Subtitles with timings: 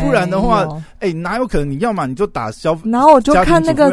[0.00, 0.66] 不然的话，
[1.00, 1.70] 哎，哪有可能？
[1.70, 3.90] 你要么你就打消，然后我就看那个，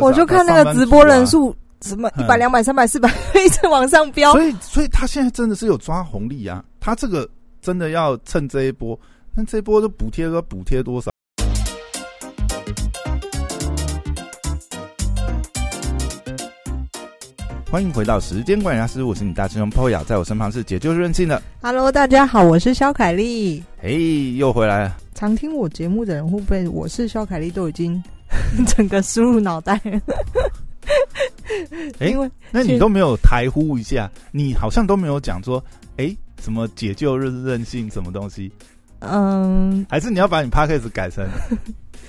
[0.00, 3.10] 我就看那个直播人数，什么一百、两百、三百、四百，
[3.42, 4.32] 一直往上飙。
[4.32, 6.62] 所以，所以他现在真的是有抓红利啊！
[6.78, 7.26] 他这个
[7.62, 8.98] 真的要趁这一波，
[9.34, 11.10] 那这一波的补贴，都补贴多少？
[17.70, 21.42] 欢迎回到时间管理大师，我是你大师兄 Poya，在我身旁是解救任性的。
[21.60, 23.64] Hello，大家好，我是肖凯丽。
[23.80, 24.96] 嘿，又回来了。
[25.14, 28.02] 常听我节目的人会不会我是肖凯丽都已经
[28.66, 29.80] 整个输入脑袋？
[31.98, 35.62] 哎，因为那你都没有台呼一下，你好像都没有讲说，
[35.96, 38.52] 哎，什么解救任任性什么东西？
[39.00, 41.26] 嗯，还是你要把你 p a c k a g e 改成？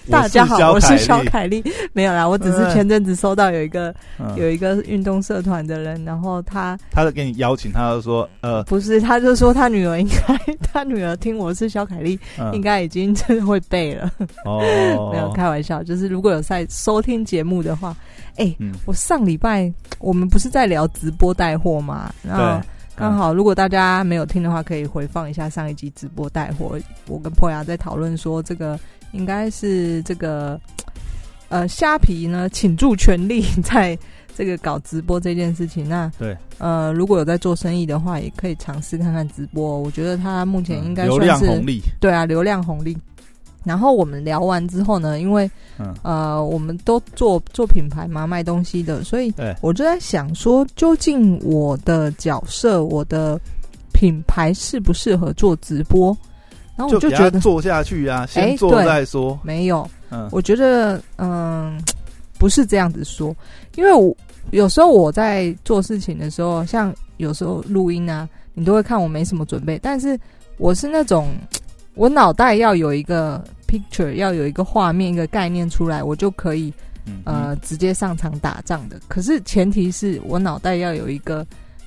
[0.09, 1.63] 大家好，我是小凯丽。
[1.93, 3.93] 没有啦，我只是前阵子收到有一个
[4.35, 12.19] 有一个运动社团的人，然后他他在给你邀请，他就说呃，不是，他就说他女儿应该， 他女儿听我是小凯丽，
[12.53, 14.11] 应该已经真的会背了。
[14.45, 14.59] 哦，
[15.11, 17.95] 没有开玩笑，就是如果有在收听节目的话，
[18.37, 22.13] 哎，我上礼拜我们不是在聊直播带货吗？
[22.21, 22.61] 然后
[22.95, 26.79] 刚好如果大家没有听的话，可以回放一下上一集直播带货。
[27.07, 28.79] 我跟破牙在讨论说这个。
[29.11, 30.59] 应该是这个，
[31.47, 33.97] 呃，虾皮呢，倾注全力在
[34.35, 35.87] 这个搞直播这件事情。
[35.87, 39.79] 那对，呃，如果有在做生意的话，也可以尝试看看直播。
[39.79, 42.97] 我觉得它目前应该流量红利，对啊，流量红利。
[43.65, 45.49] 然后我们聊完之后呢，因为
[46.03, 53.37] 呃，我们都做做品牌嘛，卖东西的，所以我就在想说，究竟我的角色，我的
[53.91, 56.15] 品牌适不适合做直播？
[56.77, 59.39] 然后我就觉得做下去啊，先做再说。
[59.43, 61.81] 没有，嗯，我觉得嗯，
[62.37, 63.35] 不是这样子说，
[63.75, 64.15] 因为我
[64.51, 70.19] 有时候我在做事情的时候，像有时候录音啊，你都会看我没什么准备，但是
[70.57, 71.29] 我是那种
[71.95, 76.73] 我脑袋要有一个 picture，要有一个画面、一个概念出来，我就可以
[77.23, 78.99] 呃直接上场打仗的。
[79.07, 81.45] 可是前提是我脑袋要有一个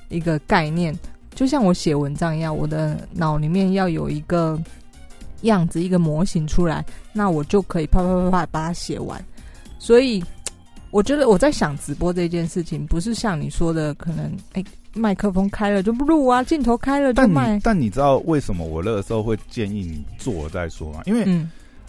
[0.09, 0.97] 一个概念，
[1.35, 4.59] 就像我写文章一样，我的脑里面要有一个。
[5.43, 6.83] 样子一个模型出来，
[7.13, 9.23] 那我就可以啪啪啪啪把它写完。
[9.77, 10.21] 所以
[10.91, 14.61] 我觉得我在想直播这件事情，不是像你说的，可能哎，
[14.93, 17.57] 麦克风开了就不录啊，镜头开了就卖。
[17.63, 21.03] 但你知道为什么我那个时候会建议你做再说吗？
[21.05, 21.23] 因为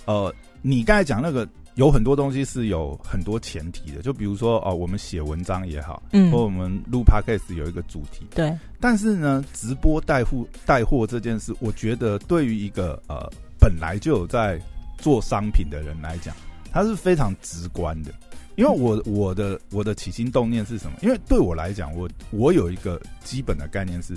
[0.05, 1.49] 呃，你刚才讲那个。
[1.77, 8.55] 有很多东西是有很多前提的，就比如说哦，我们写文章也好，嗯，或我们录 podcast 有一个主题，对。
[8.81, 13.25] 但是呢，直播带货带货这件事，我觉得对于一个呃
[13.59, 14.61] 本来就有在
[14.99, 16.35] 做商品的人来讲，
[16.73, 18.13] 它是非常直观的。
[18.57, 20.99] 因为我我的我的起心动念是什么？
[21.03, 24.13] 因为对我来讲，我我有一个基本的概念是，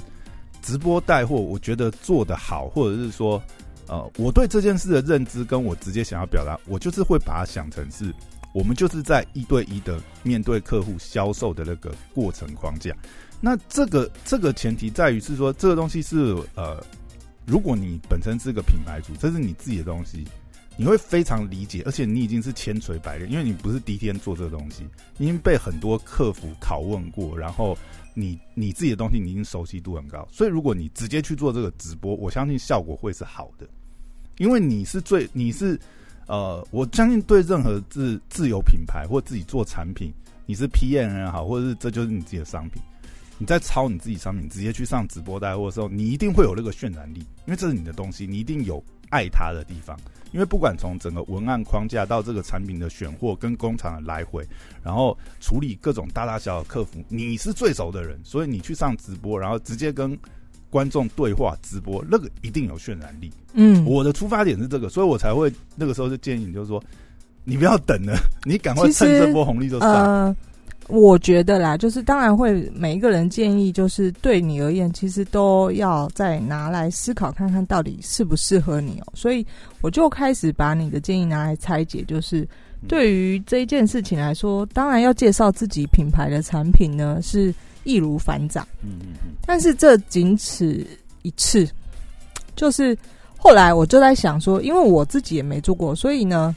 [0.62, 3.42] 直播带货，我觉得做的好，或者是说。
[3.88, 8.14] 呃，我对这件事的认知，跟我直接想要表达，我就是会把它想成是，
[8.54, 12.96] 我们就是在一对一的面对客户销售的那个过程框架。
[13.42, 16.82] 那这个这个前提在于是说，这个东西是呃，
[17.46, 20.26] 如果你本身是个品牌主，这是你自己的东西，
[20.78, 27.78] 你会非常理解，而且你已经是千锤百炼，因为你不是第一天做这个东西，已经被很多客服拷问过，然后
[28.14, 33.68] 你你自己的东西你已经熟悉度很高，所以如果你直接去做这个直播，我相信效果会是好的。
[34.38, 35.80] 因为你是最，你是，
[36.26, 40.12] 呃，我相信对任何自自有品牌或自己做产品，
[40.46, 42.82] 你是 P N 也好，或者是这就是你自己的商品，
[43.38, 49.96] 你在抄你自己商品，直接去上直播带货的时候，你一定会有那个渲染力，因为这是你的东西，你一定有爱它的地方。
[50.32, 54.44] 因为不管从整个文案框架到这个产品的选货跟工厂的来回，
[54.84, 60.18] 然后处理各种大大小小客服，你是最熟的人，所以你去上直播，然后直接跟。
[60.74, 63.32] 观众对话直播，那个一定有渲染力。
[63.54, 66.84] 嗯，我的出发点是这个，所以我才会那个时候就建议你，就是说，
[67.44, 70.36] 你不要等了，你赶快趁这波红利就上。
[70.88, 79.14] 呃，我觉得啦，就是当然会每一个人建议，就是对你而言，其实都要再拿来思考看看到底适不适合你哦。
[79.14, 79.46] 所以
[79.82, 82.48] 我就开始把你的建议拿来拆解，就是
[82.88, 87.54] 对于这一件事情来说，当然要介绍自己品牌的产品呢是。
[87.86, 90.88] 易如反掌，嗯嗯嗯，但是这仅此
[91.22, 91.68] 一次，
[92.56, 92.98] 就是
[93.38, 96.56] 后来我就在想说，因为我自己也没做过，所以呢，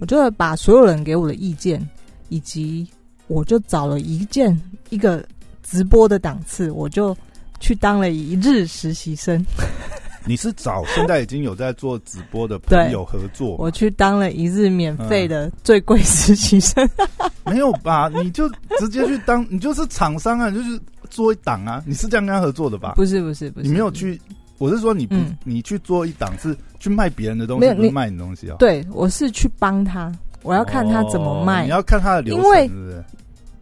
[0.00, 1.80] 我就把所有人给我的意见，
[2.28, 2.86] 以及
[3.28, 4.58] 我就找了一件
[4.90, 5.24] 一个
[5.62, 7.16] 直播的档次，我就
[7.60, 9.44] 去当了一日实习生。
[10.28, 13.54] 你是找现在已经有在做直播的朋友合作？
[13.62, 16.88] 我去当了一日免费的最贵实习生。
[17.46, 18.10] 没有吧？
[18.12, 18.48] 你就
[18.80, 20.80] 直接去当，你就是厂商啊，就是
[21.10, 21.80] 做一档啊。
[21.86, 22.94] 你是这样跟他合作的吧？
[22.96, 24.20] 不是不是不是，你没有去
[24.58, 28.56] 我是说你不、嗯你去做一档是去卖别人的东西，不是卖你东西哦。
[28.58, 30.12] 对我是去帮他，
[30.42, 31.70] 我要看他怎么卖哦你。
[31.70, 32.95] 要看他的流程？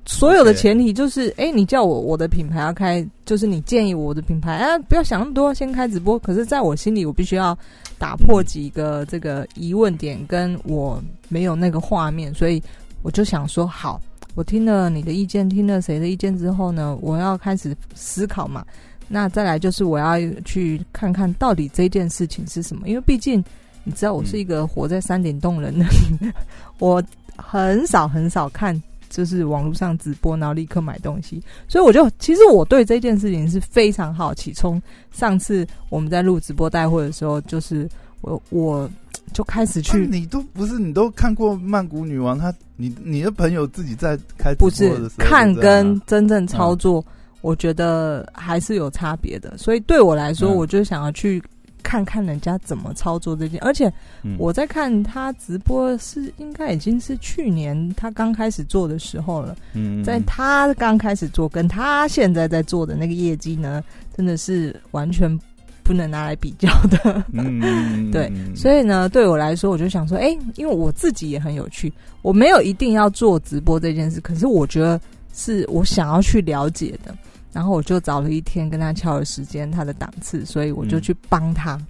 [0.06, 6.18] 所有的前提就是，哎、你叫我我的品牌要开，就是你建议我的品牌，啊，不要想那么多，先开直播。
[6.18, 7.56] 可是，在我心里，我必须要
[7.98, 12.62] 打破几个这个疑问点，跟我没有那个画面，所以
[13.02, 14.00] 我就想说，好，
[14.34, 18.64] 我听了你的意见，听了谁的意见之后呢，我要开始思考嘛。
[19.08, 23.42] 那再来就是我要去看看到底这件事情是什么，因为毕竟
[23.84, 26.32] 你知道我是一个活在山顶洞人的人，
[26.78, 27.02] 我
[27.36, 28.74] 很少很少看
[29.14, 34.52] 就是网络上直播，然后立刻买东西，所以我就其实我对这件事情是非常好奇。
[34.52, 34.82] 从
[35.12, 37.88] 上次我们在录直播带货的时候，就是
[38.22, 38.90] 我我
[39.32, 47.04] 就开始啊去，你都不是你都看过曼谷女王，她你你的朋友自己在开直播不是的时候看跟真正操作，
[47.40, 49.56] 我觉得还是有差别的。
[49.56, 51.40] 所以对我来说，嗯我就想要去
[51.84, 53.92] 看看人家怎么操作这件，而且
[54.24, 59.54] 嗯我在看他直播是应该已经是去年他刚开始做的时候了。
[59.74, 63.84] 嗯在他刚开始做，跟他现在在做的那个业绩呢，
[64.16, 65.38] 真的是完全
[65.84, 67.22] 不能拿来比较的。
[67.32, 71.92] 嗯嗯 对嗯所以呢，对我来说，我就想说，哎、因为我自己也很有趣，
[72.22, 74.98] 我没有一定要做直播这件事，可是我觉得
[75.34, 77.14] 是我想要去了解的。
[77.54, 81.80] 然后我就找了一天跟他敲了时间，他的档次，所以我就嗯去帮他。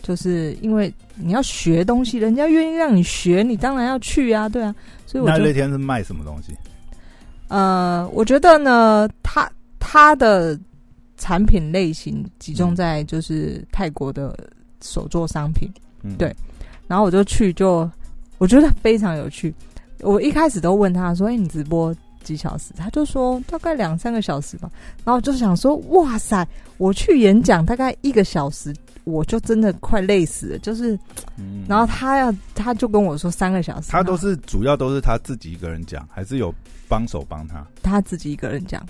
[0.00, 4.72] 就是因为你要学东西，人家愿意让你学，你当然要去啊，对啊。
[5.06, 6.56] 所以我那那天是卖什么东西？
[7.48, 9.50] 呃，我觉得呢，他
[9.80, 10.58] 他的
[11.16, 14.38] 产品类型集中在就是泰国的
[14.80, 15.68] 手作商品，
[16.04, 16.34] 嗯对
[16.86, 17.90] 然后我就去就
[18.38, 19.52] 我觉得非常有趣。
[20.00, 21.92] 我一开始都问他说：“哎、你直播
[22.22, 24.70] 几小时？”他就说大概两三个小时吧。
[25.04, 28.74] 然后我就想说：“哇塞，我去演讲大概一个小时，
[29.04, 30.98] 我就真的快累死了。”就是，
[31.36, 36.54] 嗯然后他要他就跟我说三个小时，他都是主要都是他自己一个人讲，还是有
[36.88, 38.84] 帮手帮他他自己一个人讲。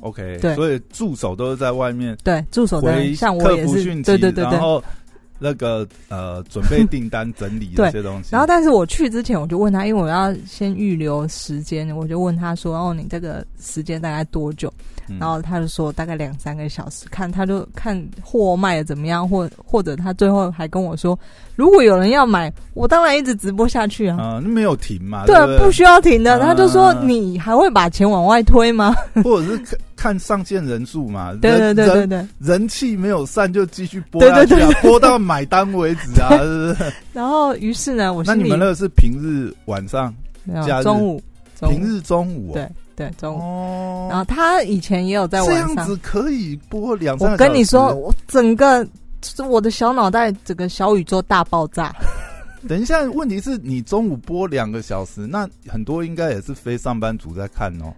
[0.00, 4.60] ？OK，对所以助手都是在外面对，助手在像我也是，对对对对然。
[4.60, 4.82] 后
[5.44, 8.30] 那个呃准备订单、整理 这些东西。
[8.32, 14.72] 然后，但是我去之前，我就问他，因为我要先预留时间，我就问他说：“哦，你这个时间大概多久？”
[15.06, 21.18] 嗯然后他就说大概两三个小时，看他就看货卖的怎么样，或或者他最后还跟我说，
[21.56, 24.16] 如果有人要买，我当然一直直播下去啊。
[24.18, 25.26] 啊，那没有停嘛？
[25.26, 26.32] 对不不需要停的。
[26.32, 32.26] 啊他就说：“你还会把钱往外推吗， 或者是看看上线人数嘛？？”对对对对对。
[32.38, 36.92] 人气没有散就继续播对下去啊，对播到买单为止啊， 是不是？
[37.14, 40.14] 然后，于是呢，我那你们那个是平日晚上，
[40.44, 41.22] 没有假中午，
[41.60, 43.38] 平日中午哦对对中午。
[43.40, 47.36] 哦，然后他以前也有在这晚上这样子可以播两三我。
[47.38, 48.86] 跟你说，我整个
[49.22, 51.94] 是我的小脑袋，整个小宇宙大爆炸。
[52.68, 57.92] 等一下，问题是你中午播两个小时，那很多应该也是非上班族在看哦。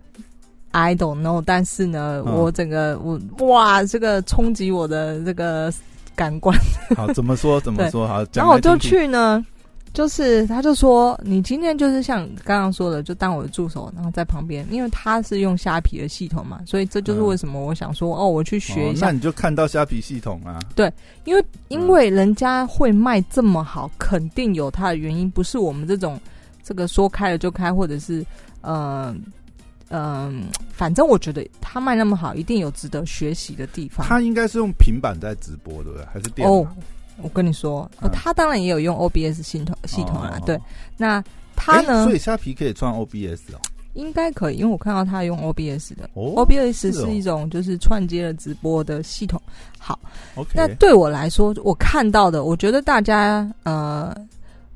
[0.77, 5.73] I don't know，但是呢，嗯我整个我哇，这个冲击我的这个
[6.15, 6.55] 感官。
[6.95, 8.07] 好，怎么说怎么说？
[8.07, 8.77] 好，然后我就。
[8.77, 9.43] 去呢，
[9.95, 20.61] 就是他就说，你今天就是像刚刚说的，就当我的助手，然后在旁边，因为他是用虾皮的系统嘛，所以这就是为什么我想说，哦，我去学一下哦那，你就看到虾皮系统啊。
[20.75, 20.93] 对
[21.25, 26.21] 因为因为人家会卖这么好，肯定有他的原因，不是我们这种
[26.63, 28.23] 这个说开了就开，或者是
[28.61, 29.19] 嗯
[29.89, 34.07] 嗯、反正我觉得他卖那么好，一定有值得学习的地方。
[34.07, 36.07] 他应该是用平板在直播，对不对？
[36.07, 36.55] 还是电脑？
[36.55, 36.69] 哦，
[37.23, 40.61] 我跟你说，他当然也有用 OBS 系统系统啊，哦对。
[40.97, 41.23] 那
[41.55, 43.61] 他呢诶所，以虾皮可以串 OBS 哦。
[43.95, 46.11] 应该可以，因为我看到他用 OBS 的。
[46.13, 49.41] 哦 OBS 是一种就是串接了直播的系统。
[49.79, 49.99] 好，
[50.53, 54.15] 那对我来说，我看到的，我觉得大家呃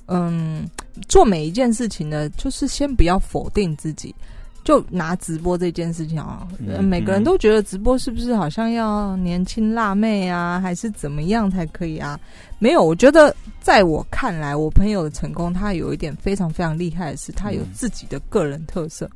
[0.07, 0.67] 嗯，
[1.09, 4.15] 做每一件事情呢，就是先不要否定自己。
[4.63, 12.19] 就拿直播这件事情啊，呃嗯每个人嗯都觉得直播是不是好像要年轻辣妹啊，还是怎么样才可以啊？
[12.59, 19.09] 没有，我觉得在我看来，我朋友的成功，他有一点非常非常厉害的是，他有嗯自己的个人特色。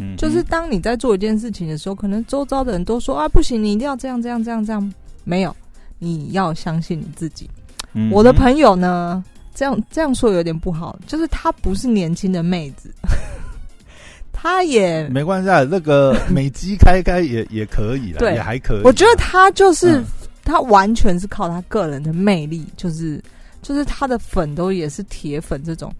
[0.00, 4.94] 嗯就是当你在做一件事情的时候，可能周遭的人都说啊，不行，你一定要这样这样这样这样。
[5.24, 5.54] 没有，
[5.98, 7.48] 你要相信你自己。
[7.94, 12.94] 嗯我的朋友呢，这样这样说有点不好，就是她不是年轻的妹子，
[14.40, 18.82] 她也，没关系啊，那个 美肌开开也也可以啦，也还可以。
[18.84, 20.04] 我觉得他就是嗯
[20.44, 23.20] 她完全是靠他个人的魅力，就是
[23.62, 25.92] 就是他的粉都也是铁粉这种。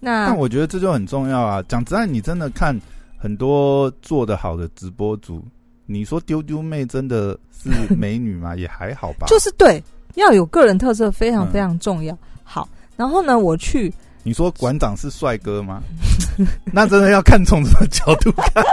[0.00, 1.62] 那但我觉得这就很重要啊。
[1.68, 2.76] 讲真的，你真的看
[3.16, 5.42] 很多做的好的直播主，
[5.86, 8.56] 你说丢丢妹真的是美女吗？
[8.56, 9.26] 也还好吧。
[9.30, 9.80] 就是对，
[10.16, 12.18] 要有个人特色非常嗯非常重要。
[12.42, 13.90] 好，然后呢，我去
[14.24, 15.82] 你说馆长是帅哥吗？
[16.72, 18.64] 那真的要看从什么角度看。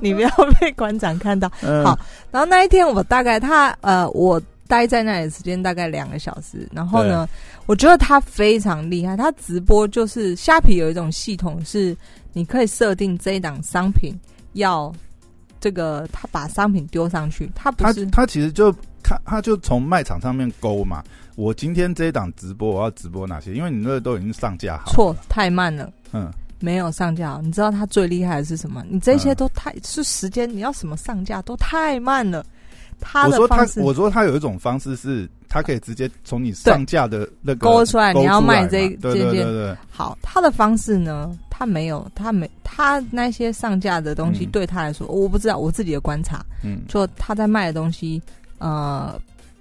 [0.00, 1.50] 你不要被馆长看到。
[1.64, 1.98] 嗯好
[2.30, 6.68] 然后那一天我大概他呃，我待在那里的时间大概两个小时。
[6.72, 7.26] 然后呢，
[7.66, 9.16] 我觉得他非常厉害。
[9.16, 11.96] 他直播就是虾皮有一种系统，是
[12.32, 14.14] 你可以设定这一档商品
[14.52, 14.92] 要
[15.58, 18.70] 这个他把商品丢上去，他不他是他其实就
[19.02, 21.02] 看，他就从卖场上面勾嘛。
[21.36, 23.54] 我今天这一档直播，我要直播哪些？
[23.54, 24.92] 因为你那个都已经上架好了。
[24.92, 25.90] 错太慢了。
[26.12, 28.84] 嗯，没有上架好，你知道他最厉害的是什么？
[28.88, 32.44] 你这些嗯都太、是时间，你要什么上架都太慢了。
[33.02, 48.20] 他我说他的方，式我说他有一种方式是，他可以直接从你上架的那个勾出来你要卖这这件对对对，好，他的方式呢，他没有，他没他那些上架的东西嗯对他来说，我不知道我自己的观察，嗯，就他在卖的东西，
[48.58, 49.18] 呃，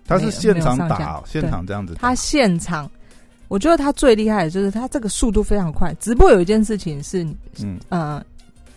[0.09, 1.93] 他是现场打，现场这样子。
[1.93, 2.89] 他现场，
[3.47, 5.93] 我觉得他最厉害的就是他这个速度非常快。
[5.99, 7.23] 直播有一件事情是，
[7.61, 8.23] 嗯呃，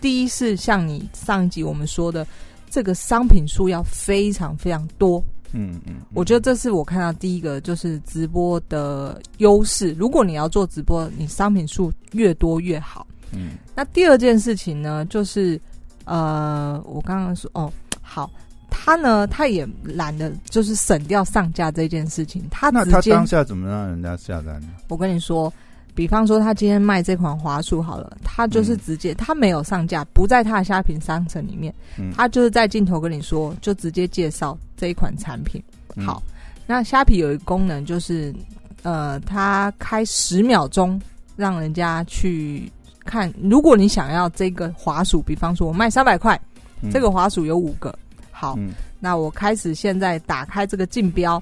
[0.01, 2.27] 第一是像你上一集我们说的，
[2.71, 5.23] 这个商品数要非常非常多。
[5.55, 9.93] 嗯嗯，我觉得这是我看到第一个就是直播的优势。
[9.99, 13.07] 如果你要做直播，你商品数越多越好。
[13.33, 15.61] 嗯那第二件事情呢，就是
[16.05, 17.71] 呃，我刚刚说哦，
[18.01, 18.31] 好，
[18.73, 24.69] 他呢，他也懒得就是省掉上架这件事情，他那他当下怎么让人家下单呢？
[24.89, 25.53] 我跟你说，
[25.95, 35.63] 比方说他今天卖这款华数好了，他就是嗯直接、他没有上架，不在他的虾品商城里面，嗯，他就是在镜头跟你说，就直接介绍这一款产品。
[35.95, 36.23] 嗯好，
[36.67, 38.35] 那虾皮有一个功能就是，
[38.83, 41.01] 呃，他开十秒钟
[41.37, 42.73] 让人家去
[43.05, 46.41] 看，如果你想要这个滑鼠，比方说我卖三百块，
[46.81, 47.95] 嗯这个滑鼠有五个，
[48.43, 48.73] 好，嗯。
[48.99, 51.41] 那我开始现在打开这个竞标，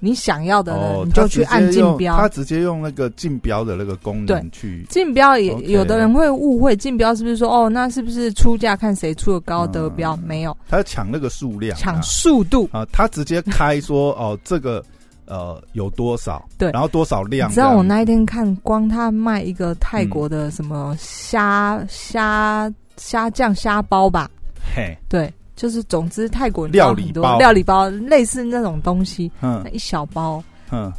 [0.00, 2.16] 你想要的呢，哦，你就去按竞标。
[2.16, 10.16] 他直接用那个竞标的那个功能去，竞标也有的人会误会，竞标是不是说哦，那是不是出价看谁出的高得标？
[10.16, 10.24] 嗯。
[10.26, 12.68] 没有，他抢那个数量啊，抢速度。
[12.72, 14.84] 啊，他直接开说 哦，这个
[15.26, 16.72] 呃有多少，对。
[16.72, 24.28] 然后多少量，你知道我那一天看，光他卖一个泰国的什么虾虾虾酱虾包吧，
[24.74, 27.38] 嘿，对，就是总之泰国料理多包。
[27.38, 29.60] 料理包类似那种东西，嗯。
[29.64, 30.92] 那一小包，嗯。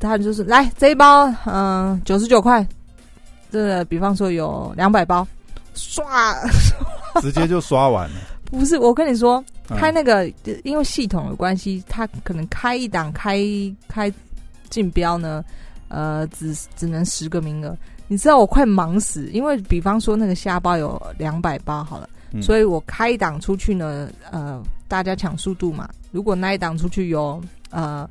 [0.00, 2.66] 他就是来这一包，嗯，九十九块，
[3.50, 5.26] 这个比方说有两百包，
[5.74, 6.34] 刷，
[7.22, 9.78] 直接就刷完了，不是我跟你说，嗯。
[9.78, 10.30] 开那个
[10.64, 13.40] 因为系统的关系，他可能开一档开
[13.88, 14.12] 开
[14.68, 15.42] 竞标呢，
[15.88, 17.74] 呃，只只能十个名额。
[18.06, 25.88] 你知道我快忙死，因为比方说那个虾包有两百包好了，嗯所以我开一档出去呢，呃，大家抢速度嘛。
[26.10, 28.08] 如果那一档出去有呃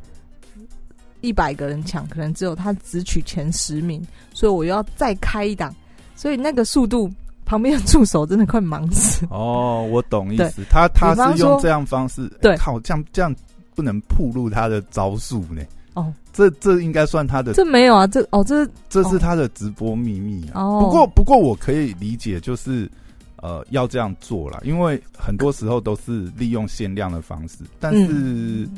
[1.21, 4.01] 一百个人抢，可能只有他只取前十名，
[4.33, 5.73] 所以我要再开一档，
[6.15, 7.09] 所以那个速度，
[7.45, 9.25] 旁边的助手真的快忙死。
[9.29, 13.33] 哦，我懂意思，他他是用这样方式，对哎靠，这样这样
[13.75, 15.61] 不能暴露他的招数呢。
[15.93, 20.61] 哦，这这应该算他的，这没有啊，这哦这这是他的直播秘密啊。
[20.61, 22.89] 哦不过不过我可以理解，就是
[23.43, 28.69] 呃要这样做啦，因为很多时候都是利用限量的方式，但是、嗯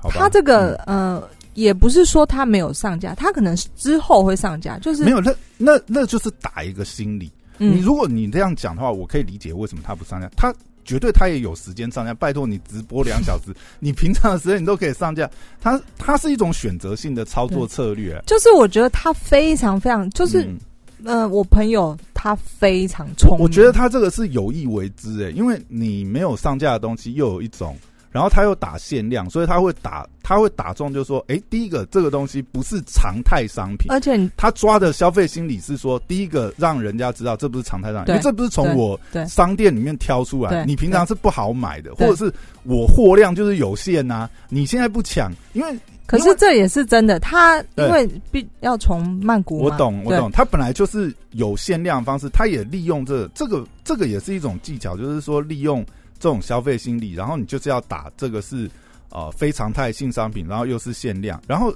[0.00, 7.32] 好吧，他这个、嗯呃，也不是说他没有上架，他可能是之后会上架，就是没有，那那那就是打一个心理。
[7.60, 10.30] 嗯你如果你这样讲的话，我可以理解为什么他不上架。
[10.36, 10.54] 他
[10.84, 12.14] 绝对他也有时间上架。
[12.14, 15.28] 拜托你直播两小时，你平常的时间你都可以上架。
[15.60, 18.22] 他他是一种选择性的操作策略。
[18.26, 20.56] 就是我觉得他非常非常，就是、嗯
[21.04, 27.76] 呃，我朋友他非常聪明，我觉得他这个是有意为之诶，因为你没有上架的东西又有一种，
[28.10, 33.90] 然后他又打限量，所以他会打他会打中，就是说，哎，第一个这个东西不是常态商品。
[33.90, 42.32] 而且他抓的消费心理是说，第一个让人家知道这不是常态商品，因为这不是从我商店里面挑出来，你平常是不好买的，或者是
[42.64, 55.84] 我货量就是有限呐、你现在不抢，因为可是这也是真的，他因为必要从曼谷，我懂我懂，他本来就是有限量方式，他也利用这这个这个也是一种技巧，就是说利用
[56.18, 58.70] 这种消费心理，然后你就是要打这个是
[59.10, 61.74] 呃非常态性商品，然后又是限量，然后。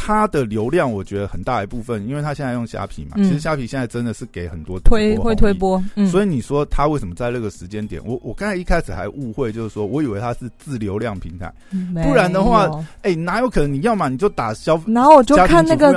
[0.00, 8.00] 它的流量，我觉得很大一部分，因为它现在用虾皮嘛，嗯其实虾皮现在真的是给很多推会推播红利播，嗯，所以你说他为什么在那个时间点？
[8.06, 11.52] 我我刚才一开始还误会，就是说我以为他是自流量平台，
[12.02, 12.70] 不然的话，
[13.02, 13.72] 哎、哪有可能？
[13.74, 15.88] 你要么你就打消然后我就看那个，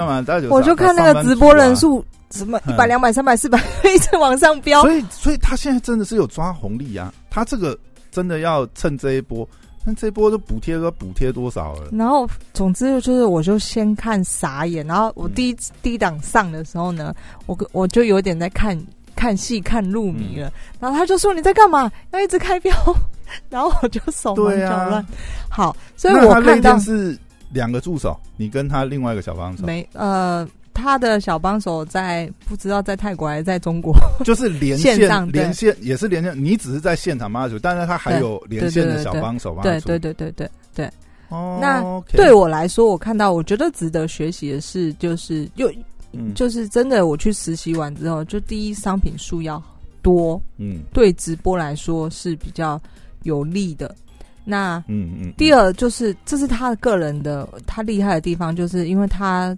[0.50, 4.82] 我就看那个直播人，数，什么嗯一百、两百、三百、四百，一直往上飙。
[4.82, 7.14] 所以 所以他现在真的是有抓红利啊！
[7.30, 7.78] 他这个
[8.12, 9.48] 真的要趁这一波，
[9.84, 11.90] 那这波都补贴都补贴多少了？
[11.92, 14.86] 然后，总之就是，我就先看傻眼。
[14.86, 17.14] 然后我嗯第一、第一档上的时候呢，
[17.48, 18.80] 我我就有点在看
[19.16, 20.52] 看戏看入迷了。
[20.80, 21.92] 然后他就说你在干嘛？
[22.12, 22.74] 要一直开标。
[23.50, 25.06] 然后我就手忙脚乱。
[25.50, 27.18] 好，所以我看到是
[27.50, 33.96] 两个助手，你跟他另外一个小帮手，没呃，他的小帮手在不知道在泰国还是在中国。
[34.26, 39.88] 就是连线线上连线也是连线，你只是在现场帮他煮，但是他还有连线的小帮手帮他煮。
[39.88, 40.90] 对对对对对。
[41.30, 45.72] 哦，那对我来说，我看到我觉得值得学习的是，就是又
[46.12, 49.62] 嗯就是真的，我去实习完之后，就第一商品数要
[50.02, 52.78] 多，嗯对直播来说是比较
[53.24, 53.96] 有利的。
[54.44, 59.58] 那嗯嗯，第二就是，这是他个人的他厉害的地方，就是因为他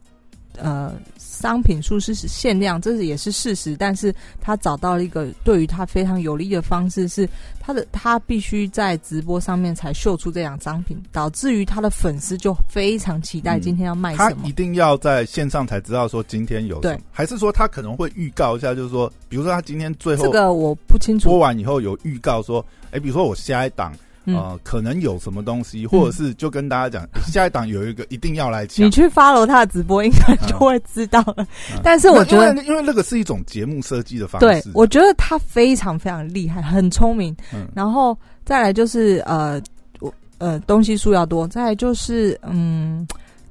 [0.58, 7.28] 呃商品数是限量，这是也是事实，但是他找到了一个对于他非常有利的方式，是
[7.60, 13.62] 他的他必须在直播上面才秀出这样商品，导致于他的粉丝就非常期待嗯。
[13.62, 14.38] 今天要卖什么。
[14.42, 14.54] 他一。
[14.54, 16.96] 定要在线上才知道说今天有什么。
[16.96, 28.90] 对，还是说他可能会预告一下，就是说，比如说他今天最后这个我不清楚播，完以后有预告说，哎，比如说我下一档嗯，呃可能有什么东西，或者是就跟大家讲，下一档有一个一定要来抢你。
[28.92, 31.46] 去 follow 他的直播，应该就会知道了。
[31.74, 37.36] 嗯但是我觉得因为那个是一种节目设计的方对式，，我觉得他非常非常厉害，很聪明。
[37.54, 39.62] 嗯然后再来就是呃，
[40.00, 43.06] 我呃东西数要多，再来就是嗯，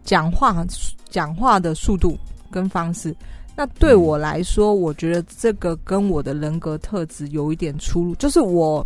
[0.05, 0.65] 讲话
[1.11, 2.19] 讲话的速度
[2.51, 3.15] 跟方式。
[3.55, 8.85] 那对我来说，我觉得这个跟我的人格特质有一点出入，就是我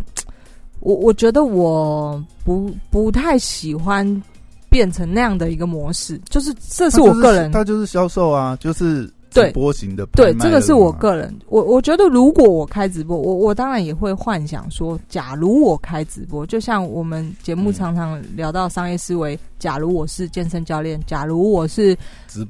[0.81, 4.23] 我我觉得我不不太喜欢
[4.69, 9.13] 变成那样的一个模式，就是这是我个人他就是销售啊，就是对
[9.45, 21.97] 直播型的拍对，这个是我个人，我我觉得如果我开直播，我我当然也会幻想说，假如我开直播，就像我们节目嗯常常聊到商业思维，假如我是健身教练，假如我是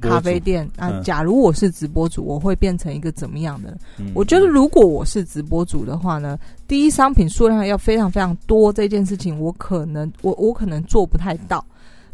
[0.01, 1.03] 咖啡，店啊，嗯。
[1.03, 3.77] 假如我是直播主，我会变成一个怎么样的
[4.13, 11.63] 我觉得如果我是直播主的话呢，第一商品数量要非常非常多，这件事情我可能我我可能做不太到。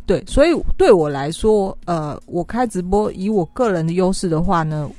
[0.06, 4.90] 对，所以对我来说，呃，我开直播以我个人的优势的话呢，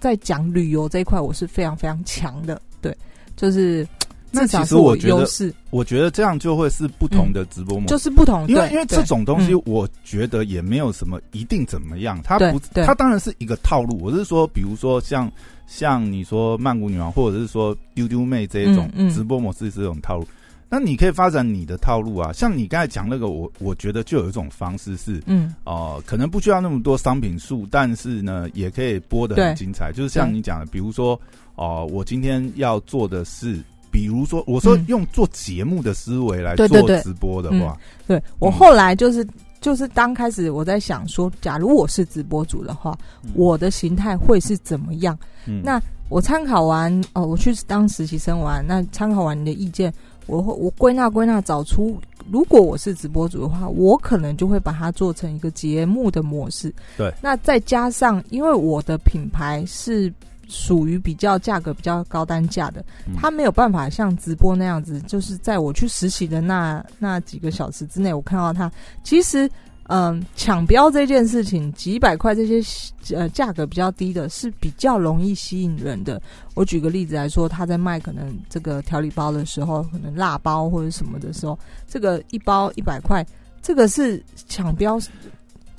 [0.00, 2.60] 在讲旅游这一块，我是非常非常强的。
[2.80, 2.96] 对，
[3.36, 3.86] 就是
[4.32, 7.86] 那至少其实是我我觉得优势，我觉得这样就会是不同的直播模式。
[7.88, 8.46] 就是不同。
[8.46, 13.98] 对因为因为这种东西嗯，我觉得也没有什么一定怎么样，它不，它当然是一个套路。
[14.02, 15.30] 我是说，比如说像
[15.68, 20.26] 像你说曼谷女王，或者是说丢丢妹这一种直播模式是这种套路，
[20.72, 22.32] 那你可以发展你的套路啊。
[22.32, 29.92] 像你刚才讲那个，我我觉得就有一种方式是，嗯哦，可能不需要那么多商品数，但是呢，也可以播的很精彩。
[29.92, 31.20] 就是像你讲的，比如说，
[31.56, 36.66] 哦，我今天要做的是，比如说，我说嗯用做节目的思维来做
[37.02, 39.26] 直播的话，对我嗯后来就是。
[39.62, 45.16] 就是刚开始我在想说，假如我是直播主的话，嗯我的形态会是怎么样？
[45.46, 49.94] 嗯那我参考完哦，我去当实习生完，那参考完你的意见，
[50.26, 51.98] 我会我归纳归纳，找出
[52.30, 56.72] 如果我是直播主的话，我可能就会把它做成一个节目的模式。
[56.96, 60.12] 对，那再加上因为我的品牌是
[60.48, 68.70] 属于比较价格比较高单价的，嗯它没有办法像直播那样子，就是在我去实习的那那几个小时之内，我看到他
[69.02, 69.50] 其实。
[69.94, 76.18] 嗯，抢标这件事情，几百块这些呃价格比较低的，是比较容易吸引人的。
[76.54, 83.22] 我举个例子来说，他在卖可能这个调理包的时候，可能辣包或者什么的时候，这个一包一百块，
[83.60, 84.98] 这个是抢标。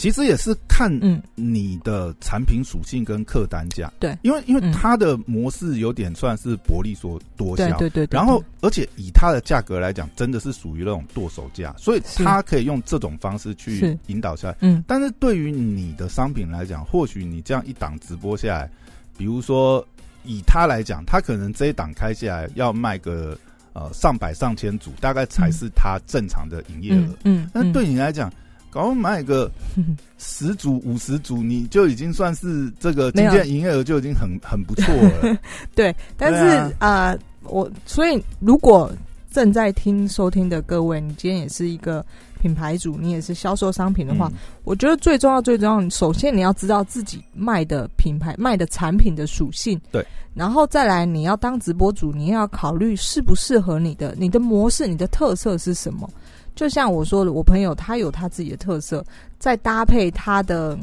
[0.04, 3.90] 其实也是看嗯，你的产品属性跟客单价。
[4.02, 7.66] 对，因为因为嗯它的模式有点算是薄利所多销。
[7.78, 8.18] 对对对对。
[8.18, 14.58] 然后，而且以它的价格来讲，真的是属于那种剁手价，所以它可以用这种方式去引导下来。
[14.60, 18.70] 嗯但是对于你的商品来讲，或许你这样一档直播下来，
[19.18, 19.88] 比如说
[20.26, 23.38] 以他来讲，他可能这一档开下来要卖个
[23.72, 27.46] 呃上百上千组，大概才是他正常的营业额嗯。
[27.46, 28.30] 嗯，那、嗯对你来讲，
[28.74, 35.38] 搞不好卖个嗯十组、五十组，你就已经算是这个今天营业额就已经很很不错了。
[35.76, 36.40] 对，但是
[36.80, 37.12] 啊。
[37.12, 38.90] 呃，我所以如果
[39.30, 42.06] 正在听收听的各位，你今天也是一个
[42.40, 44.38] 品牌主，你也是销售商品的话，嗯。
[44.64, 56.10] 我觉得最重要、最重要，首先你要知道自己卖的品牌、卖的产品的属性，对，然后再来你要当直播主，你要考虑适不适合你的、你的模式、你的特色是什么。
[56.56, 59.04] 就像我说的，我朋友他有他自己的特色，
[59.40, 60.78] 再搭配他的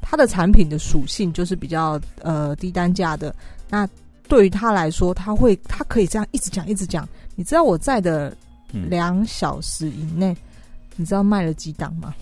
[0.00, 3.34] 他的产品的属性，就是比较呃低单价的。
[3.70, 3.88] 那
[4.28, 7.08] 对于他来说，他会他可以这样一直讲一直讲。
[7.34, 8.36] 你知道我在的
[8.72, 10.36] 嗯两小时以内，
[10.96, 12.14] 你知道卖了几档吗？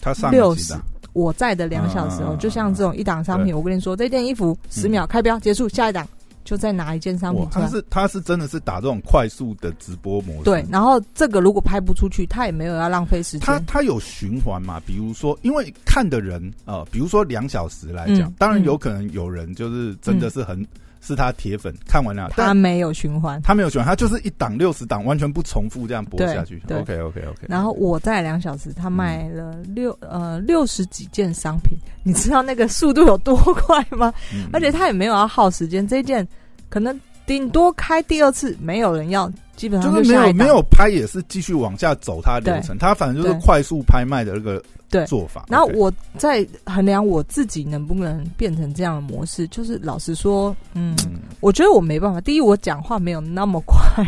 [0.00, 0.74] 他上六十？
[1.12, 6.06] 我在的两小时哦，就像这种一档商品，对我跟你说，这件衣服十秒开标结束，下一档
[6.44, 7.66] 就再拿一件商品哇，出来。
[7.66, 10.42] 他是他是真的是打这种快速的直播模式。
[10.44, 13.40] 对，然后这个如果拍不出去，他也没有要浪费时间。
[13.40, 14.80] 他他有循环嘛？
[14.86, 20.66] 比如说，因为看的人呃，比如说两小时来讲，嗯当然嗯有可能有人就是真的是很、
[21.00, 23.40] 是他铁粉，看完了，他没有循环。
[23.42, 26.62] 他没有循环，他就是一档六十档，完全不重复这样播下去。
[26.70, 27.46] OK OK OK。
[27.48, 34.12] 然后我在两小时，他卖了六、呃六十几件商品，你知道那个速度有多快吗？
[34.34, 36.26] 嗯而且他也没有要耗时间，这件
[36.68, 45.46] 可能顶多开第二次，没有人要，基本上就是没有没有拍，也是继续往下走它流程，他反正就是快速拍卖的那个对做法。
[45.48, 52.20] 然后我在衡量我自己能不能变成这样的模式，就是老实说，嗯，嗯我觉得我没办法。
[52.20, 54.04] 第一，我讲话没有那么快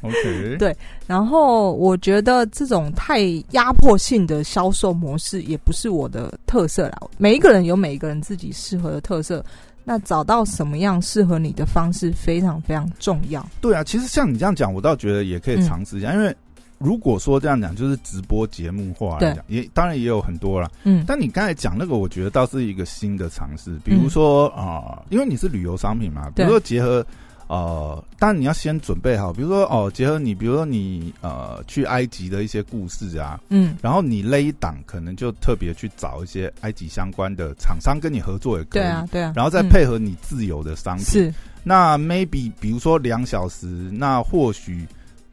[0.00, 0.76] ，OK 对
[1.06, 6.98] 然后我觉得这种太压迫性的销售模式也不是我的特色啦。
[7.18, 9.44] 每一个人有每一个人自己适合的特色，
[9.84, 13.46] 那找到什么样适合你的方式非常非常重要。
[13.60, 16.34] 对啊，其实像你这样讲，我倒觉得也可以尝试一下，因为
[16.78, 20.70] 如果说这样讲，就是直播节目化来讲，也当然也有很多啦。
[20.84, 27.04] 嗯，但你刚才讲那个，我觉得倒是一个新的尝试，比如说啊、因为你是旅游商品嘛，比如说结合
[27.48, 41.34] 呃，当然你要先准备好，比如说哦，结合你，比如说你呃去埃及的一些故事啊，嗯，然后你那一档可能就特别去找一些埃及相关的厂商跟你合作也可以，对啊，对啊，然后再嗯配合你自由的商品，是。
[41.62, 44.86] 那 maybe 比如说两小时，那或许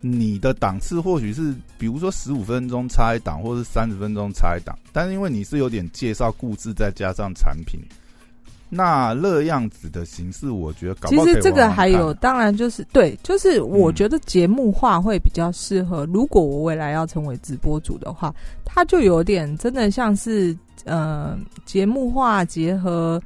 [0.05, 7.79] 你的档次或许是比如说十五分钟差一档，或是三十分钟差一档，但是因为你是有点介绍故事，再加上产品，
[8.67, 16.05] 那那样子的形式，我觉得搞不其实这个还有，当然就是对，就是我觉得节目化会比较适合。
[16.07, 18.35] 如果我未来要成为直播主的话，
[18.65, 23.21] 它就有点真的像是呃节目化结合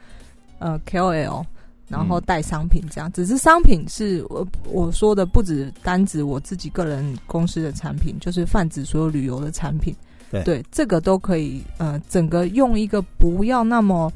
[0.60, 1.44] 呃 KOL，
[1.88, 3.12] 然后带商品这样。
[3.12, 9.96] 只是商品是我我说的不止单指我自己个人公司的产品，就是泛指所有旅游的产品。
[10.44, 14.12] 对这个都可以呃，整个用一个不要那么。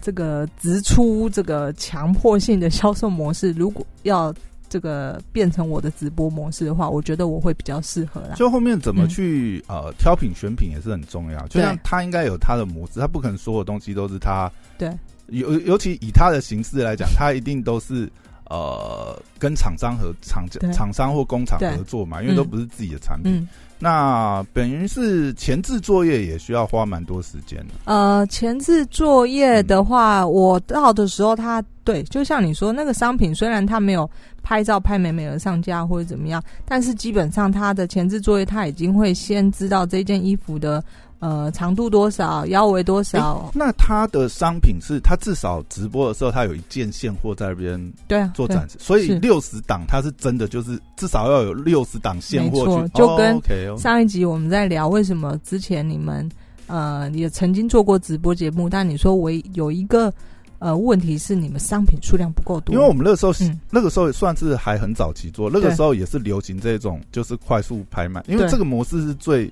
[0.00, 4.30] 这个直出这个强迫性的销售模式，如果要
[4.74, 8.34] 这个变成我的直播模式的话，我觉得我会比较适合啦。
[8.34, 9.08] 就后面怎么嗯。
[9.08, 14.90] 去、呃挑品选品也是很重要，就像他应该有他的模式，他不可能所有东西都是他对。
[15.28, 18.10] 尤尤其以他的形式来讲，他一定都是
[18.50, 23.32] 呃跟厂商和厂对厂商或工厂合作嘛，因为都不是自己的产品。
[23.34, 27.74] 嗯，那等于是前置作业也需要花蛮多时间的。
[27.84, 34.08] 呃，前置作业的嗯话，我到的时候他，对，就像你说，那个商品虽然他没有
[34.42, 40.82] 拍照拍美美的上架或者怎么样，但是基本上他的前置作业，他已经会先知道这件衣服的
[41.24, 53.40] 呃长度多少，腰围多少，那他的商品是他至少直播的时候，他有一件现货在那边对啊，做展示，所以六十档他是真的就是至少要有六十档现货去，就跟。
[53.78, 56.28] 上一集我们在聊为什么之前你们
[56.66, 60.12] 呃也曾经做过直播节目，但你说唯有一个
[60.58, 63.58] 呃问题是你们商品数量不够多，因为我们那个时候、嗯。
[63.70, 69.50] 那个时候算是还很早期做，那个时候也是流行这种就是快速拍卖，因为这个模式是最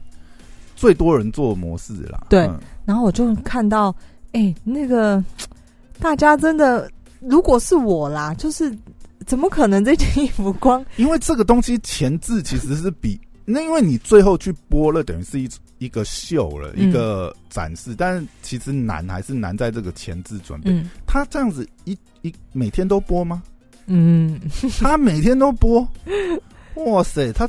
[0.82, 2.26] 最多人做模式啦。
[2.28, 3.94] 对嗯然后我就看到
[4.32, 5.24] 哎、那个
[6.00, 6.90] 大家真的
[7.20, 8.76] 如果是我啦，就是
[9.24, 20.72] 怎么可能这件衣服光 因为这个东西前置其实是比那，因为你最后去播了，等于是一一个秀了，嗯一个展示，但是其实难还是难在这个前置准备。
[20.72, 23.40] 嗯他这样子一一每天都播吗？
[23.86, 24.40] 嗯，
[24.80, 25.86] 他每天都播，
[26.74, 27.48] 哇塞，他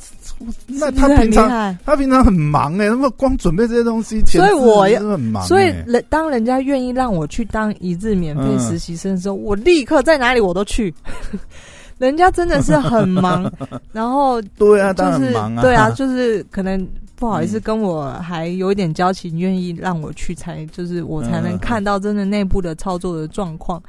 [0.67, 10.93] 那他平常他平常很忙哎、那么光准备这些东西，所以我也很忙、欸，所以人当人家愿意让我去当一日免费嗯实习生的时候，我立刻在哪里我都去。
[11.99, 13.49] 人家真的是很忙，
[13.93, 23.81] 然后对啊，就是当然忙啊，对啊，就是可能不好意思，嗯跟我还有一点交情，愿意让我去才，就是我才能嗯看到真的内部的操作的状况。
[23.81, 23.83] 那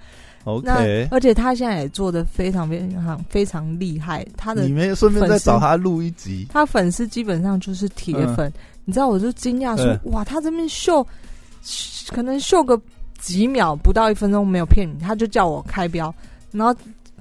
[0.44, 1.08] OK。
[1.10, 8.52] 而且他现在也做的非常非常非常厉害，他的你们顺便再找他录一集，他粉丝基本上就是铁粉，
[8.84, 11.06] 你知道，我就惊讶说，嗯哇，他这边秀，
[12.08, 12.80] 可能秀个
[13.18, 16.14] 几秒，不到一分钟，没有骗你，他就叫我开标，
[16.52, 16.74] 然后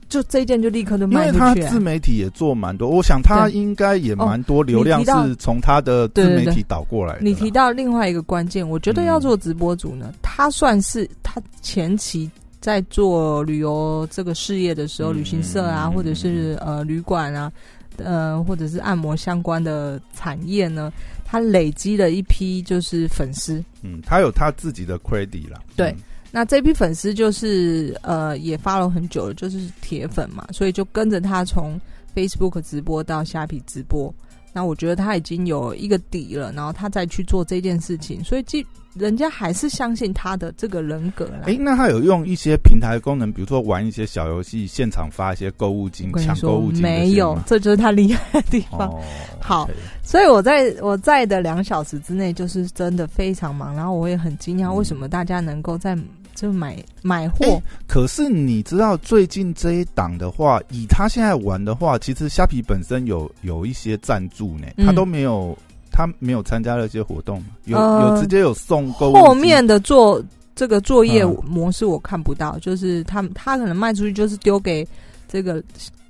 [0.09, 7.23] 就这一件就立刻就因为他卖出去、自媒体也做蛮多，我想他应该也蛮多流量是从他的自媒体导过来的啦。
[7.23, 12.29] 你提到另外一个关键，我觉得要做直播主呢，他算是他前期
[12.63, 17.51] 在做旅游这个事业的时候，嗯旅行社啊，嗯或者是呃旅馆啊，
[17.97, 20.89] 呃，或者是按摩相关的产业呢，
[21.25, 23.61] 他累积了一批就是粉丝。
[23.81, 25.59] 嗯，他有他自己的 credit 啦。
[25.75, 25.97] 对嗯
[26.31, 31.77] 那这批粉丝就是呃也发了很久了，就是铁粉嘛，所以就跟着他从
[32.15, 34.11] Facebook 直播到虾皮直播。
[34.53, 41.41] 那我觉得他已经有一个底了，然后他再去做这件事情，所以既人家还是相信他的这个人格啦。
[41.45, 48.89] 诶，那他有用一些平台功能，比如说玩一些小游戏，现场发一些购物金抢购物金没有，这就是他厉害的地方。
[48.89, 49.01] 哦，
[49.39, 49.69] 好
[50.03, 55.97] 所以我在我在的两小时之内，就是真的非常忙，然后我也很惊讶，嗯为什么大家能够在
[56.35, 65.57] 就买买货诶，可是你知道最近这一档的话，以他现在玩的话，其实虾皮本身有有一些赞助呢，嗯他都没有，
[65.93, 70.21] 他没有参加那些活动吗，有、呃有直接有送购物后面的做
[70.55, 74.85] 这个作业嗯模式我看不到，就是他他可能卖出去就是丢给
[75.27, 75.63] 这个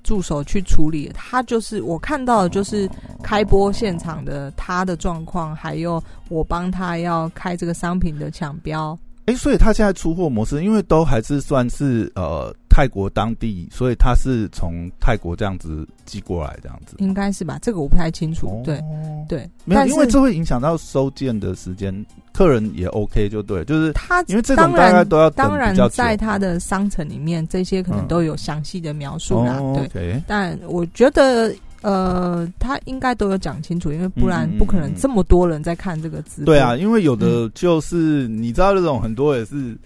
[0.04, 2.89] 助手去处理，他就是我看到的就是
[3.22, 8.98] 开播现场的他的状况，还有我帮他要开这个商品的抢标。
[9.26, 16.98] 哎、所以他现在出货模式，因为都还是算是呃泰国当地，所以他是从泰国这样子寄过来这样子。
[17.00, 17.58] 应该是吧？
[17.62, 18.62] 这个我不太清楚。
[18.66, 29.58] 对哦对，没有，但因为这会影响到收件的时间，客人也 OK 就对，就是他因为这种当大概然都要等当然在他的商城里面，这些可能嗯都有详细的描述啦。
[29.60, 31.54] 哦对但我觉得。
[31.84, 36.46] 呃，他应该都有讲清楚，因为不然不可能这么多人在看这个直播。
[36.46, 39.78] 对啊，，因为有的就是、你知道这种很多也是，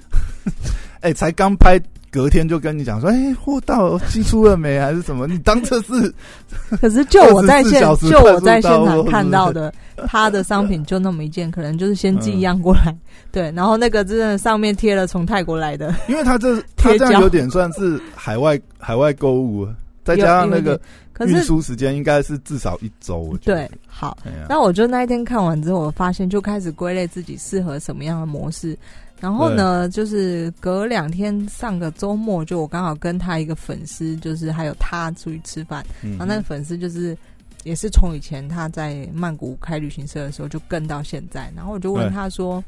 [1.01, 1.77] 哎、才刚拍。
[2.09, 4.79] 隔天就跟你讲说，哎、货到寄出了没？
[4.79, 5.27] 还是什么？
[5.27, 6.11] 你当这是
[6.79, 9.71] 可是就我在现 24小时就我在现场看到的，
[10.07, 12.95] 他的商品就那么一件，可能就是先寄一样过来，
[13.29, 19.67] 对，然后那个真的上面贴了从泰国来的，因为他这他这样有点算是海外海外购物，
[20.07, 20.79] 再加上那个
[21.11, 23.37] 可运是输时间，应该是至少一周。
[23.43, 24.17] 对，好，
[24.47, 28.77] 那我就那一天看完之后，我发现就开始归类自己适合什么样的模式。
[29.19, 37.17] 然后呢，就是隔两天上个周末，就我刚好跟他一个粉丝，就是还有他出去吃饭，嗯然后那个粉丝就是
[37.63, 42.63] 也是从以前他在曼谷开旅行社的时候就跟到现在，然后我就问他说。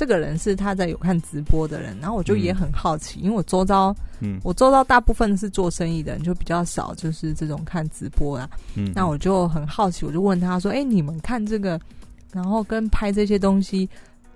[0.00, 8.48] 这个人是他在有看直播的人，然后我就也很好奇，因为我周遭嗯我周遭大部分是做生意的人，就比较少就是这种看直播啊。
[8.76, 11.78] 嗯那我就很好奇，我就问他说：“哎、你们看这个，
[12.32, 13.86] 然后跟拍这些东西，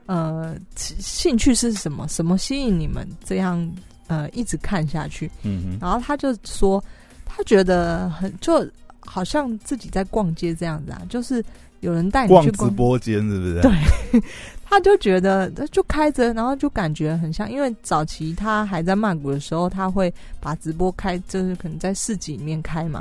[0.05, 2.07] 呃，兴兴趣是什么？
[2.09, 3.67] 什么吸引你们这样
[4.07, 6.85] 呃一直看下去？”嗯哼然后他就说，
[7.25, 8.69] 他觉得很就
[9.01, 11.43] 好像自己在逛街这样子啊，就是
[11.81, 13.63] 有人带你逛直，播间是不是？
[13.63, 13.73] 对
[14.75, 23.01] 他就觉得就开着，然后就感觉很像，因为早期他还在曼谷的时候，他会把直播开，就是可能在市集里面开嘛，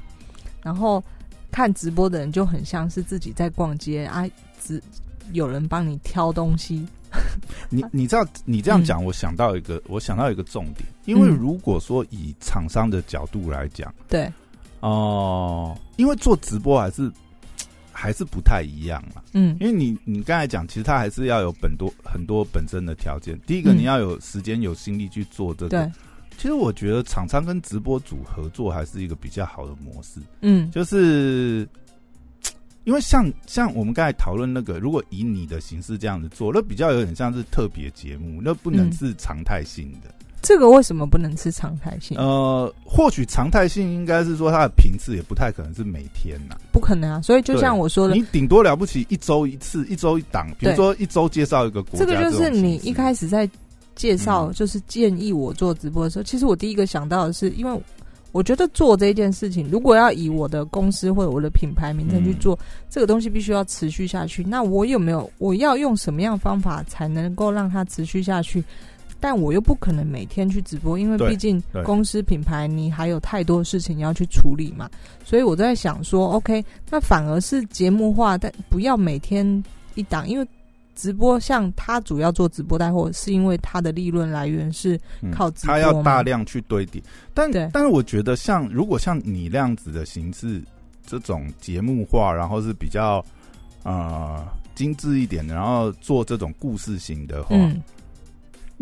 [0.61, 1.03] 然后
[1.51, 4.23] 看直播的人就很像是自己在逛街啊，
[4.61, 4.79] 只
[5.31, 6.87] 有人帮你挑东西，
[7.71, 14.31] 你你知道你这样讲，我想到一个，我想到一个重点，因为嗯如果说以厂商的角度来讲，对，
[14.81, 17.11] 哦、因为做直播还是
[18.03, 19.23] 还是不太一样嘛。
[19.31, 23.39] 嗯因为你你刚才讲，其实它还是要有本多很多本身的条件。
[23.47, 25.69] 第一个，嗯你要有时间有心力去做这个。
[25.69, 25.91] 对，
[26.37, 31.65] 其实我觉得厂商跟直播组合作还是一个比较好的模式，嗯就是
[32.83, 40.13] 因为像像我们刚才讨论那个，如果以你的形式这样子做，那比较有点像是特别节目，那不能嗯是常态性的。
[40.43, 42.17] 这个为什么不能吃常态性？
[42.17, 47.21] 呃，或许常态性应该是说它的频次也不太可能是每天呐、不可能啊！
[47.21, 53.49] 所以就像我说的，你顶多了不起一周一次，一周一档，比如说一周介绍一个国家这个就是你一开始在
[53.95, 57.81] 介绍，嗯就是建议我做直播的时候，其实我第一个想到的是，因为
[58.33, 64.43] 我觉得做这件事情，如果要以我的公司或者我的品牌名称去嗯做、这个东西，必须要持续下去。
[64.43, 68.61] 那我有没有我要用什么样方法才能够让它持续下去？
[69.23, 74.89] 但我又不可能每天去直播，因为毕竟公司品牌你还有太多事情要去处理嘛。
[75.23, 79.63] 所以我在想说，OK，那反而是节目化，但不要每天
[79.95, 80.45] 一档，因为
[80.93, 87.01] 直播像他主要做直播带货，是因为他的利润来源是嗯靠直播它要大量去堆叠。
[87.33, 90.61] 但但是我觉得像如果像你那样子的形式，
[91.05, 93.23] 这种节目化，然后是比较
[93.83, 97.81] 呃精致一点的，然后做这种故事型的话，嗯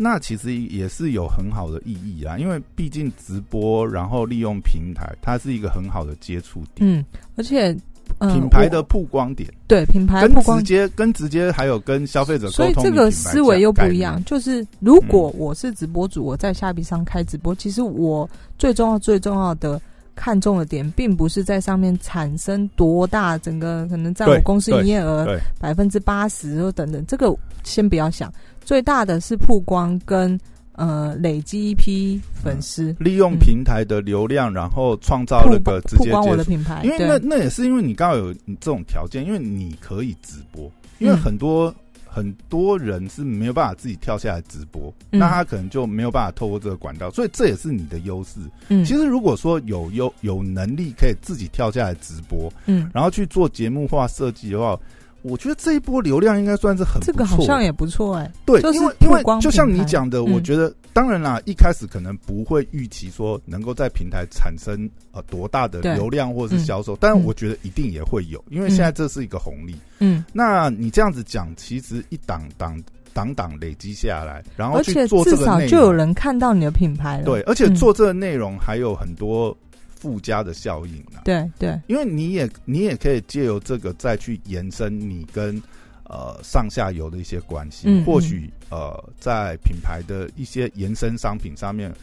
[0.02, 2.36] 那其实也是有很好的意义啊。
[2.36, 7.04] 因为毕竟直播，然后利用平台，它是一个很好的接触点，嗯，
[7.36, 7.74] 而且
[8.18, 14.22] 嗯，品牌的曝光点，对品牌跟曝光直接跟直接还有跟消费者沟通所以，这个思维又不一样。
[14.24, 19.80] 就是如果我是直播主，我在虾皮上开直播，其实我最重要、最重要的
[20.14, 25.26] 看重的点，并不是在上面产生多大，整个可能占我公司营业额，
[25.58, 28.32] 百分之八十或等等，这个先不要想，
[28.64, 30.38] 最大的是曝光跟
[30.74, 36.36] 呃累积一批粉丝，利用嗯平台的流量，然后创造那个直接曝光我。
[36.36, 41.18] 的品牌，因为那那也是因为你刚好有这种条件，因为你可以直播，因为嗯。
[41.18, 41.74] 很多、
[42.14, 45.18] 很多人是没有办法自己跳下来直播，嗯。
[45.18, 48.38] 那他可能就没有办法透过这个管道，所以这也是你的优势。
[48.68, 48.84] 嗯。
[48.84, 54.78] 其实如果说有有有能力可以自己跳下来直播，嗯，然后去做节目化设计的话，
[55.22, 60.32] 我觉得这一波流量应该算是很不错这个好像也不错哎、对，就是因为因为就像你讲的，嗯。
[60.32, 67.24] 我觉得当然啦，一开始可能不会预期说能够在平台产生呃多大的流量或者是嗯销售，但嗯。
[67.24, 69.76] 我觉得一定也会有，因为现在这是一个红利。
[70.00, 72.82] 嗯，那你这样子讲，其实一档档
[73.12, 77.74] 档档累积下来，然后而且去做至这个内容，少就有人看到你的品牌了，对，而且嗯。
[77.74, 79.56] 做这个内容还有很多
[80.02, 81.22] 附加的效应啊。
[81.24, 85.62] 对对，因为你也你也可以借由这个再去延伸你跟
[86.08, 91.94] 呃上下游的一些关系，嗯或许呃在品牌的一些延伸商品上面，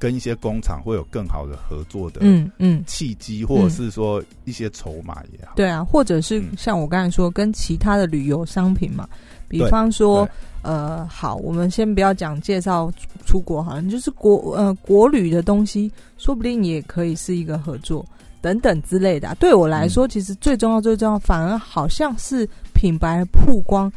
[0.00, 5.52] 跟一些工厂会有更好的合作的嗯嗯，契机，或者是说一些筹码也好。
[5.54, 6.56] 对啊，或者是嗯。
[6.56, 9.08] 像我刚才说，跟其他的旅游商品嘛，
[9.46, 10.32] 比方说对，
[10.68, 18.04] 呃，好，我们先不要讲介绍出出国好像，就是国呃国旅的东西，说不定也可以是一个合作
[18.42, 23.90] 等等之类的啊、对我来说，其实最重要最重要，反而好像是品牌曝光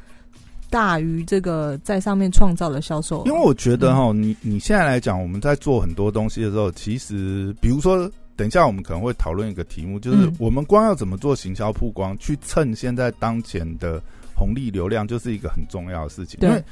[0.69, 10.33] 大于这个在上面创造的销售，因为我觉得哈，你你现在来讲，我们在做很多东西的时候，其实比如说，等一下我们可能会讨论一个题目，就是嗯。
[10.39, 14.01] 我们光要怎么做行销曝光，去蹭现在当前的
[14.41, 16.39] 红利流量，就是一个很重要的事情。
[16.41, 16.63] 因为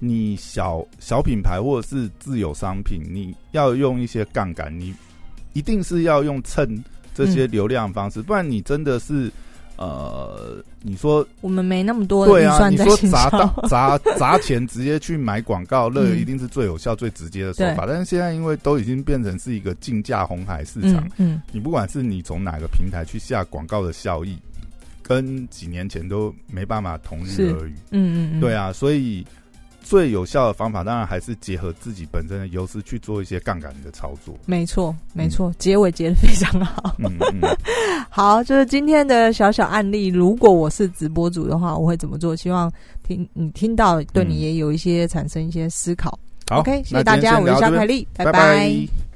[0.00, 4.92] 你小小品牌或者是自有商品，你要用一些杠杆，你
[5.52, 6.82] 一定是要用蹭
[7.14, 9.30] 这些流量方式，不然你真的是
[9.76, 17.84] 呃，你说我们没那么多对啊，你说砸到 砸砸钱直接去买广告，那嗯一定是最有效、最直接的手法。
[17.86, 24.36] 但是现在因为都已经变成是一个竞价红海市场，嗯嗯，你不管是你从哪个平台去下广告的效益，
[25.02, 27.74] 跟几年前都没办法同日而语。
[27.90, 29.26] 嗯嗯嗯，对啊，所以
[29.82, 34.34] 最有效的方法，当然还是结合自己本身的优势去做一些杠杆的操作。
[34.46, 36.94] 没错没错，结尾结的非常好。
[36.98, 37.56] 嗯嗯，
[38.08, 40.06] 好，就是今天的小小案例。
[40.06, 42.34] 如果我是直播主的话，我会怎么做？
[42.36, 46.16] 希望听你听到，对你嗯也有一些产生一些思考。
[46.48, 49.11] 好 OK，谢那谢大家，我是今天先聊到这边肖凯丽，拜拜拜